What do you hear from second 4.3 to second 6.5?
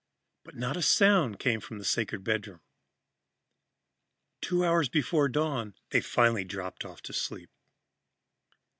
Two hours before dawn, they finally